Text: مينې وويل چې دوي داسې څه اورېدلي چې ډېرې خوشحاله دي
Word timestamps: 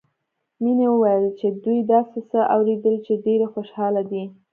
مينې 0.63 0.85
وويل 0.91 1.25
چې 1.39 1.47
دوي 1.63 1.79
داسې 1.93 2.19
څه 2.29 2.39
اورېدلي 2.55 2.99
چې 3.05 3.13
ډېرې 3.25 3.47
خوشحاله 3.53 4.01
دي 4.11 4.23